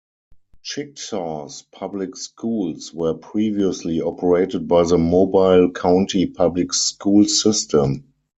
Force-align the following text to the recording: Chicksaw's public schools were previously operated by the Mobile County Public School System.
Chicksaw's 0.63 1.61
public 1.71 2.15
schools 2.17 2.91
were 2.91 3.13
previously 3.13 4.01
operated 4.01 4.67
by 4.67 4.81
the 4.83 4.97
Mobile 4.97 5.69
County 5.71 6.25
Public 6.25 6.73
School 6.73 7.25
System. 7.25 8.05